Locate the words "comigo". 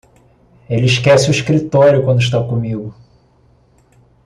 2.43-2.91